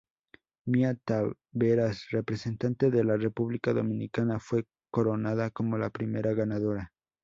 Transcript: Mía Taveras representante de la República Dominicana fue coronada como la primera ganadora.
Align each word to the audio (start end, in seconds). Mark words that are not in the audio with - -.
Mía 0.65 0.95
Taveras 1.05 2.07
representante 2.09 2.89
de 2.89 3.03
la 3.03 3.17
República 3.17 3.71
Dominicana 3.71 4.39
fue 4.39 4.65
coronada 4.91 5.51
como 5.51 5.77
la 5.77 5.91
primera 5.91 6.33
ganadora. 6.33 6.91